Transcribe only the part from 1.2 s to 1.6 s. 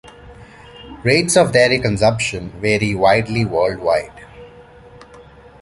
of